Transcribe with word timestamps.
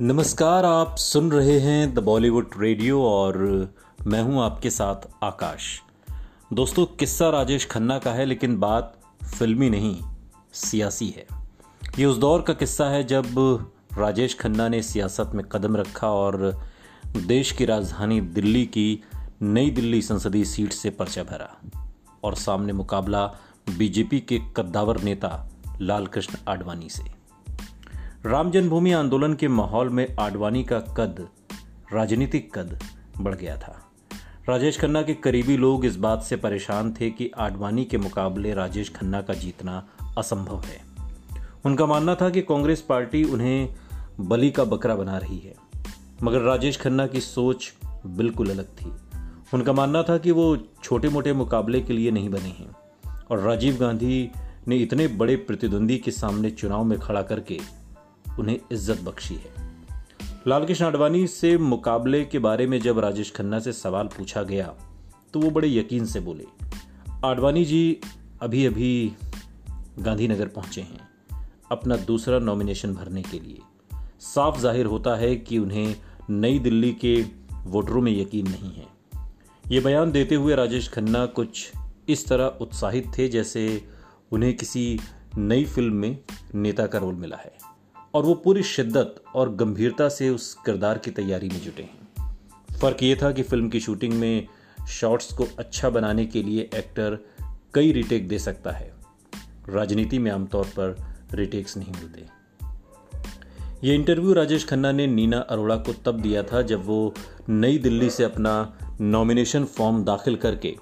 नमस्कार, 0.00 0.64
आप 0.64 0.96
सुन 0.96 1.32
रहे 1.32 1.58
हैं 1.60 1.94
द 1.94 1.98
बॉलीवुड 1.98 2.50
रेडियो 2.58 3.02
और 3.02 3.36
मैं 4.06 4.22
हूँ 4.22 4.42
आपके 4.42 4.70
साथ 4.70 4.96
आकाश। 5.22 5.82
दोस्तों, 6.52 6.86
किस्सा 6.86 7.30
राजेश 7.30 7.66
खन्ना 7.66 7.98
का 7.98 8.12
है, 8.12 8.24
लेकिन 8.24 8.58
बात 8.58 9.00
फिल्मी 9.38 9.70
नहीं, 9.70 10.00
सियासी 10.52 11.08
है। 11.08 11.26
ये 11.98 12.04
उस 12.04 12.16
दौर 12.16 12.42
का 12.42 12.52
किस्सा 12.52 12.88
है 12.88 13.04
जब 13.04 13.24
राजेश 13.98 14.38
खन्ना 14.38 14.68
ने 14.68 14.82
सियासत 14.82 15.30
में 15.34 15.44
कदम 15.44 15.76
रखा 15.76 16.08
और 16.08 16.62
देश 17.06 17.52
की 17.52 17.64
राजधानी 17.64 18.20
दिल्ली 18.20 18.66
की 18.66 19.02
नई 19.42 19.70
दिल्ली 19.70 20.02
संसदीय 20.02 20.44
सीट 20.44 20.72
से 20.72 20.90
पर्चा 20.90 21.22
भरा 21.22 21.56
और 22.24 22.34
सामने 22.34 22.72
मुकाबला 22.72 23.26
बीजेपी 23.78 24.20
के 24.20 24.40
कद्दावर 24.56 25.00
नेता 25.00 25.50
लाल 25.80 26.06
कृष्ण 26.06 26.38
आडवाणी 26.48 26.88
से। 26.88 27.21
राम 28.26 28.50
जन्मभूमि 28.50 28.92
आंदोलन 28.92 29.32
के 29.34 29.48
माहौल 29.48 29.88
में 29.88 30.16
आडवाणी 30.20 30.62
का 30.64 30.78
कद, 30.80 31.28
राजनीतिक 31.92 32.54
कद 32.54 32.78
बढ़ 33.20 33.34
गया 33.34 33.56
था। 33.56 33.90
राजेश 34.48 34.78
खन्ना 34.80 35.02
के 35.02 35.14
करीबी 35.14 35.56
लोग 35.56 35.84
इस 35.84 35.96
बात 35.96 36.22
से 36.22 36.36
परेशान 36.36 36.92
थे 36.92 37.10
कि 37.10 37.30
आडवाणी 37.38 37.84
के 37.84 37.98
मुकाबले 37.98 38.54
राजेश 38.54 38.92
खन्ना 38.94 39.22
का 39.22 39.34
जीतना 39.34 39.88
असंभव 40.18 40.60
है। 40.60 40.80
उनका 41.64 41.86
मानना 41.86 42.14
था 42.14 42.30
कि 42.30 42.42
कांग्रेस 42.42 42.80
पार्टी 42.80 43.24
उन्हें 43.24 43.74
बलि 44.20 44.50
का 44.50 44.64
बकरा 44.64 44.96
बना 44.96 45.18
रही 45.18 45.38
है, 45.38 45.54
मगर 46.22 46.40
राजेश 46.40 46.80
खन्ना 46.80 47.06
की 47.06 47.20
सोच 47.20 47.72
बिल्कुल 48.06 48.50
अलग 48.50 48.64
थी। 48.64 48.90
उनका 49.54 49.72
मानना 49.72 50.02
था 50.02 50.18
कि 50.18 50.30
वो 50.30 50.56
छोटे 50.84 51.08
मोटे 51.08 51.32
मुकाबले 51.32 51.80
के 51.80 51.92
लिए 51.92 52.10
नहीं 52.10 52.28
बने 52.28 52.48
हैं, 52.48 52.74
और 53.30 53.38
राजीव 53.38 53.76
गांधी 53.76 54.30
ने 54.68 54.76
इतने 54.76 55.08
बड़े 55.08 55.36
प्रतिद्वंदी 55.36 55.98
के 55.98 56.10
सामने 56.10 56.50
चुनाव 56.50 56.84
में 56.84 56.98
खड़ा 56.98 57.22
करके 57.22 57.81
उन्हें 58.38 58.58
इज़्ज़त 58.72 59.00
बख्शी 59.04 59.34
है। 59.34 59.60
लालकृष्ण 60.46 60.84
आडवाणी 60.84 61.26
से 61.28 61.56
मुकाबले 61.58 62.24
के 62.24 62.38
बारे 62.40 62.66
में 62.66 62.78
जब 62.80 62.98
राजेश 62.98 63.32
खन्ना 63.32 63.58
से 63.58 63.72
सवाल 63.74 64.06
पूछा 64.08 64.42
गया 64.44 64.74
तो 65.34 65.40
वो 65.40 65.50
बड़े 65.50 65.68
यकीन 65.68 66.06
से 66.06 66.20
बोले, 66.20 66.44
आडवाणी 67.24 67.64
जी 67.64 68.00
अभी 68.42 68.64
अभी 68.66 69.12
गांधीनगर 69.98 70.46
पहुँचे 70.48 70.80
हैं, 70.80 71.08
अपना 71.70 71.96
दूसरा 72.04 72.38
नॉमिनेशन 72.40 72.94
भरने 72.94 73.22
के 73.22 73.38
लिए। 73.38 73.58
साफ़ 74.22 74.60
ज़ाहिर 74.60 74.86
होता 74.86 75.14
है 75.16 75.34
कि 75.36 75.58
उन्हें 75.58 75.94
नई 76.30 76.58
दिल्ली 76.58 76.92
के 76.94 77.14
वोटरों 77.66 78.02
में 78.02 78.12
यकीन 78.12 78.48
नहीं 78.48 78.72
है। 78.72 78.86
ये 79.64 79.80
बयान 79.80 80.12
देते 80.12 80.34
हुए 80.34 80.54
राजेश 80.54 80.88
खन्ना 80.88 81.24
कुछ 81.32 81.70
इस 82.08 82.26
तरह 82.28 82.58
उत्साहित 82.60 83.10
थे 83.18 83.28
जैसे 83.28 83.64
उन्हें 84.32 84.56
किसी 84.56 84.98
नई 85.36 85.64
फ़िल्म 85.64 85.94
में 85.94 86.18
नेता 86.54 86.86
का 86.86 86.98
रोल 86.98 87.14
मिला 87.14 87.36
है। 87.36 87.52
और 88.14 88.22
वो 88.22 88.34
पूरी 88.34 88.62
शिद्दत 88.62 89.14
और 89.34 89.54
गंभीरता 89.54 90.08
से 90.08 90.28
उस 90.28 90.54
किरदार 90.54 90.98
की 90.98 91.10
तैयारी 91.10 91.48
में 91.48 91.60
जुटे 91.60 91.82
हैं। 91.82 92.36
फ़र्क 92.78 93.02
ये 93.02 93.16
था 93.22 93.32
कि 93.32 93.42
फ़िल्म 93.42 93.68
की 93.68 93.80
शूटिंग 93.80 94.12
में 94.12 94.48
शॉट्स 94.88 95.32
को 95.32 95.46
अच्छा 95.58 95.90
बनाने 95.90 96.26
के 96.26 96.42
लिए 96.42 96.70
एक्टर 96.74 97.18
कई 97.74 97.92
रिटेक 97.92 98.28
दे 98.28 98.38
सकता 98.38 98.70
है। 98.70 98.94
राजनीति 99.68 100.18
में 100.18 100.30
आमतौर 100.30 100.64
पर 100.64 101.14
रिटेक्स 101.32 101.76
नहीं 101.76 101.92
मिलते। 101.92 102.42
ये 103.84 103.94
इंटरव्यू 103.94 104.32
राजेश 104.32 104.66
खन्ना 104.66 104.92
ने 104.92 105.06
नीना 105.06 105.38
अरोड़ा 105.38 105.76
को 105.76 105.92
तब 105.92 106.20
दिया 106.20 106.42
था 106.42 106.62
जब 106.62 106.86
वो 106.86 107.14
नई 107.48 107.78
दिल्ली 107.78 108.10
से 108.10 108.24
अपना 108.24 108.78
नॉमिनेशन 109.00 109.64
फॉर्म 109.64 110.04
दाखिल 110.04 110.36
करके 110.36 110.76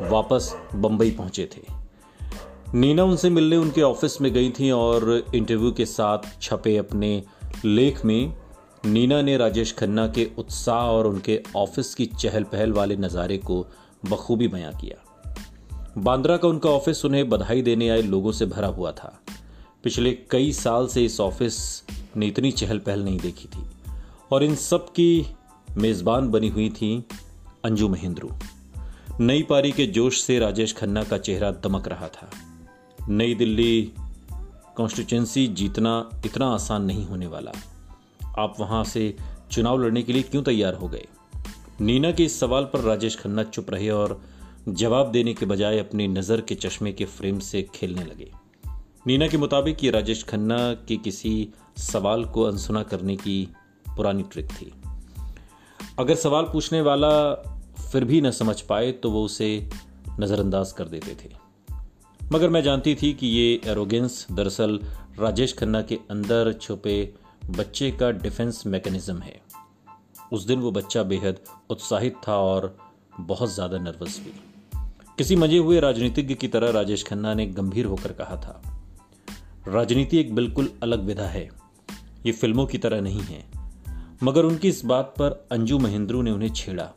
वापस 0.00 0.56
बम्बई 0.74 1.10
पहुँचे 1.10 1.48
थे। 1.56 1.85
नीना 2.76 3.04
उनसे 3.04 3.28
मिलने 3.30 3.56
उनके 3.56 3.82
ऑफ़िस 3.82 4.20
में 4.20 4.32
गई 4.32 4.50
थी 4.50 4.70
और 4.70 5.10
इंटरव्यू 5.34 5.70
के 5.72 5.84
साथ 5.86 6.18
छपे 6.42 6.76
अपने 6.76 7.22
लेख 7.64 8.04
में, 8.04 8.32
नीना 8.86 9.20
ने 9.22 9.36
राजेश 9.36 9.72
खन्ना 9.72 10.06
के 10.08 10.28
उत्साह 10.38 10.82
और 10.86 11.06
उनके 11.06 11.40
ऑफ़िस 11.56 11.94
की 11.94 12.06
चहल 12.06 12.44
पहल 12.44 12.72
वाले 12.72 12.96
नज़ारे 12.96 13.38
को 13.38 13.60
बखूबी 14.10 14.48
बयां 14.48 14.72
किया। 14.72 15.32
बांद्रा 15.98 16.36
का 16.36 16.48
उनका 16.48 16.70
ऑफ़िस 16.70 17.04
उन्हें 17.04 17.28
बधाई 17.28 17.62
देने 17.62 17.88
आए 17.88 18.02
लोगों 18.02 18.32
से 18.32 18.46
भरा 18.46 18.68
हुआ 18.68 18.92
था। 18.92 19.12
पिछले 19.84 20.12
कई 20.30 20.52
साल 20.52 20.86
से 20.86 21.04
इस 21.04 21.20
ऑफ़िस 21.20 21.82
ने 22.16 22.26
इतनी 22.26 22.50
चहल 22.52 22.78
पहल 22.78 23.04
नहीं 23.04 23.18
देखी 23.18 23.48
थी 23.48 23.64
और 24.32 24.44
इन 24.44 24.54
सब 24.54 24.88
की 24.88 25.26
मेज़बान 25.78 26.28
बनी 26.30 26.48
हुई 26.48 26.68
थी 26.70 27.04
अंजू 27.64 27.88
महेंद्रू। 27.88 28.30
नई 29.20 29.42
पारी 29.42 29.72
के 29.72 29.86
जोश 29.86 30.22
से 30.22 30.38
राजेश 30.38 30.76
खन्ना 30.76 31.04
का 31.04 31.18
चेहरा 31.18 31.50
दमक 31.64 31.88
रहा 31.88 32.08
था। 32.08 32.30
नई 33.08 33.34
दिल्ली 33.34 33.92
कॉन्स्टिट्यूंसी 34.76 35.46
जीतना 35.48 36.10
इतना 36.26 36.46
आसान 36.46 36.82
नहीं 36.82 37.06
होने 37.06 37.26
वाला। 37.26 37.52
आप 38.38 38.56
वहाँ 38.60 38.84
से 38.84 39.16
चुनाव 39.50 39.82
लड़ने 39.82 40.02
के 40.02 40.12
लिए 40.12 40.22
क्यों 40.22 40.42
तैयार 40.42 40.74
हो 40.74 40.88
गए? 40.88 41.06
नीना 41.80 42.10
के 42.12 42.24
इस 42.24 42.40
सवाल 42.40 42.64
पर 42.64 42.80
राजेश 42.80 43.16
खन्ना 43.16 43.42
चुप 43.42 43.70
रहे 43.70 43.90
और 43.90 44.20
जवाब 44.68 45.10
देने 45.10 45.34
के 45.34 45.46
बजाय 45.46 45.78
अपनी 45.78 46.08
नज़र 46.08 46.40
के 46.40 46.54
चश्मे 46.54 46.92
के 46.92 47.04
फ्रेम 47.04 47.38
से 47.38 47.62
खेलने 47.74 48.04
लगे। 48.04 48.30
नीना 49.06 49.28
के 49.28 49.38
मुताबिक 49.38 49.84
ये 49.84 49.90
राजेश 49.90 50.24
खन्ना 50.24 50.58
के 50.74 50.96
किसी 50.96 51.48
सवाल 51.76 52.24
को 52.24 52.42
अनसुना 52.42 52.82
करने 52.82 53.16
की 53.16 53.48
पुरानी 53.96 54.22
ट्रिक 54.22 54.46
थी। 54.52 54.72
अगर 55.98 56.14
सवाल 56.14 56.44
पूछने 56.44 56.80
वाला 56.80 57.34
फिर 57.92 58.04
भी 58.04 58.20
न 58.20 58.30
समझ 58.30 58.60
पाए 58.60 58.92
तो 58.92 59.10
वो 59.10 59.24
उसे 59.24 59.68
नज़रअंदाज 60.20 60.72
कर 60.72 60.88
देते 60.88 61.16
थे। 61.24 61.45
मगर 62.32 62.48
मैं 62.48 62.62
जानती 62.62 62.94
थी 62.94 63.12
कि 63.14 63.26
ये 63.26 63.60
एरोगेंस 63.66 64.26
दरअसल 64.30 64.78
राजेश 65.18 65.52
खन्ना 65.58 65.80
के 65.82 65.98
अंदर 66.10 66.52
छुपे 66.52 66.94
बच्चे 67.50 67.90
का 67.90 68.10
डिफेंस 68.12 68.62
मैकेनिज्म 68.66 69.18
है। 69.18 69.40
उस 70.32 70.44
दिन 70.44 70.60
वो 70.60 70.70
बच्चा 70.70 71.02
बेहद 71.02 71.38
उत्साहित 71.70 72.14
था 72.28 72.36
और 72.36 72.76
बहुत 73.20 73.52
ज़्यादा 73.54 73.78
नर्वस 73.78 74.18
भी। 74.20 74.32
किसी 75.18 75.36
मज़े 75.36 75.58
हुए 75.58 75.78
राजनीतिज्ञ 75.80 76.34
की 76.34 76.48
तरह 76.48 76.70
राजेश 76.70 77.04
खन्ना 77.04 77.34
ने 77.34 77.46
गंभीर 77.48 77.86
होकर 77.86 78.12
कहा 78.12 78.36
था, 78.36 78.60
राजनीति 79.68 80.18
एक 80.18 80.34
बिल्कुल 80.34 80.70
अलग 80.82 81.04
विधा 81.04 81.26
है। 81.26 81.48
ये 82.26 82.32
फ़िल्मों 82.32 82.66
की 82.66 82.78
तरह 82.78 83.00
नहीं 83.00 83.20
है। 83.20 83.44
मगर 84.22 84.44
उनकी 84.44 84.68
इस 84.68 84.84
बात 84.84 85.14
पर 85.18 85.46
अंजू 85.52 85.78
महेंद्रू 85.78 86.22
ने 86.22 86.30
उन्हें 86.30 86.52
छेड़ा। 86.52 86.90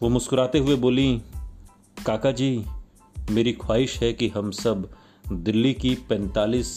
वो 0.00 0.08
मुस्कुराते 0.08 0.58
हुए 0.58 0.76
बोली, 0.76 1.20
काका 1.96 2.32
जी 2.32 2.64
मेरी 3.30 3.52
ख्वाहिश 3.52 3.98
है 4.00 4.12
कि 4.12 4.28
हम 4.28 4.50
सब 4.50 4.88
दिल्ली 5.28 5.72
की 5.74 5.94
45 6.12 6.68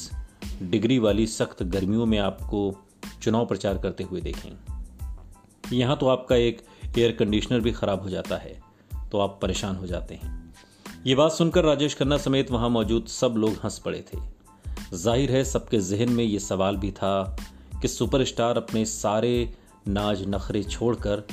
डिग्री 0.62 1.00
वाली 1.00 1.28
सख्त 1.28 1.64
गर्मियों 1.64 2.06
में 2.06 2.18
आपको 2.20 2.60
चुनाव 3.24 3.46
प्रचार 3.46 3.78
करते 3.78 4.04
हुए 4.04 4.22
देखें। 4.22 5.74
यहाँ 5.74 5.98
तो 5.98 6.08
आपका 6.08 6.36
एक 6.36 6.62
एयर 6.98 7.12
कंडीशनर 7.12 7.60
भी 7.60 7.72
ख़राब 7.72 8.02
हो 8.02 8.10
जाता 8.10 8.38
है 8.38 8.60
तो 9.12 9.20
आप 9.20 9.40
परेशान 9.42 9.76
हो 9.76 9.88
जाते 9.88 10.16
हैं। 10.16 10.54
ये 11.06 11.16
बात 11.16 11.32
सुनकर 11.32 11.64
राजेश 11.64 11.96
खन्ना 11.96 12.18
समेत 12.18 12.52
वहाँ 12.52 12.70
मौजूद 12.70 13.08
सब 13.08 13.34
लोग 13.38 13.60
हंस 13.64 13.80
पड़े 13.80 14.04
थे। 14.14 14.20
ज़ाहिर 14.94 15.32
है 15.32 15.44
सबके 15.44 15.80
जहन 15.80 16.12
में 16.12 16.24
ये 16.24 16.40
सवाल 16.40 16.78
भी 16.78 16.92
था 16.92 17.38
कि 17.82 17.88
सुपरस्टार 17.88 18.58
अपने 18.58 18.86
सारे 18.86 19.54
नाज 19.88 20.24
नखरे 20.28 20.64
छोड़कर 20.64 21.28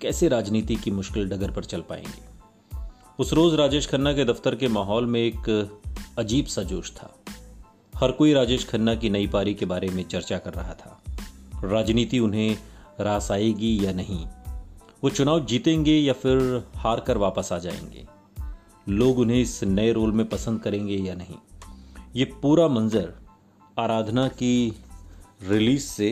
कैसे 0.00 0.28
राजनीति 0.28 0.76
की 0.76 0.90
मुश्किल 0.90 1.28
डगर 1.28 1.50
पर 1.50 1.64
चल 1.64 1.80
पाएँगे। 1.80 2.29
उस 3.20 3.32
रोज 3.32 3.54
राजेश 3.54 3.86
खन्ना 3.86 4.12
के 4.12 4.24
दफ्तर 4.24 4.54
के 4.54 4.68
माहौल 4.68 5.06
में 5.06 5.20
एक 5.20 5.48
अजीब 6.18 6.46
सा 6.46 6.62
जोश 6.62 6.90
था। 6.92 7.08
हर 7.94 8.12
कोई 8.12 8.32
राजेश 8.32 8.64
खन्ना 8.64 8.94
की 8.94 9.10
नई 9.10 9.26
पारी 9.26 9.52
के 9.54 9.66
बारे 9.66 9.88
में 9.88 10.02
चर्चा 10.04 10.38
कर 10.38 10.54
रहा 10.54 10.74
था। 10.74 11.02
राजनीति 11.64 12.18
उन्हें 12.18 12.56
रास 13.00 13.30
आएगी 13.30 13.84
या 13.84 13.92
नहीं, 13.92 14.26
वो 15.04 15.10
चुनाव 15.10 15.44
जीतेंगे 15.44 15.96
या 15.98 16.12
फिर 16.12 16.64
हार 16.76 17.00
कर 17.00 17.18
वापस 17.18 17.52
आ 17.52 17.58
जाएँगे। 17.58 18.06
लोग 18.88 19.18
उन्हें 19.18 19.40
इस 19.40 19.62
नए 19.64 19.92
रोल 19.92 20.12
में 20.12 20.28
पसंद 20.28 20.60
करेंगे 20.60 20.96
या 20.96 21.14
नहीं, 21.14 21.36
ये 22.16 22.24
पूरा 22.42 22.68
मंजर 22.68 23.12
आराधना 23.78 24.26
की 24.28 24.72
रिलीज़ 25.42 25.82
से 25.82 26.08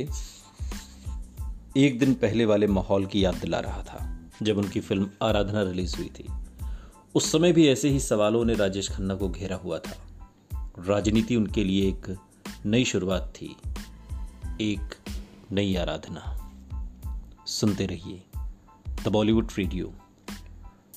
एक 1.77 1.99
दिन 1.99 2.15
पहले 2.15 2.45
वाले 2.45 2.67
माहौल 2.67 3.07
की 3.07 3.25
याद 3.25 3.35
दिला 3.35 3.61
रहा 3.61 3.83
था, 3.83 4.19
जब 4.43 4.59
उनकी 4.59 4.81
फ़िल्म 4.81 5.11
आराधना 5.23 5.63
रिलीज़ 5.63 5.97
हुई 5.97 6.11
थी। 6.19 6.29
उस 7.15 7.33
समय 7.33 7.53
भी 7.53 7.69
ऐसे 7.69 7.89
ही 7.89 8.01
सवालों 8.01 8.45
ने 8.45 8.55
राजेश 8.55 8.91
खन्ना 8.91 9.15
को 9.15 9.29
घेरा 9.29 9.57
हुआ 9.57 9.79
था। 9.79 10.07
राजनीति 10.79 11.37
उनके 11.37 11.65
लिए 11.65 11.89
एक 11.89 12.17
नई 12.67 12.85
शुरुआत 12.85 13.33
थी। 13.37 13.57
एक 14.61 14.97
नई 15.53 15.77
आराधना। 15.77 16.53
सुनते 17.47 17.87
रहिए 17.87 18.23
द 19.05 19.09
बॉलीवुड 19.09 19.49
रेडियो। 19.59 19.95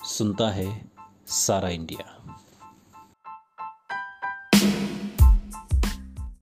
सुनता 0.06 0.50
है 0.50 0.92
सारा 1.28 1.70
इंडिया। 1.70 2.38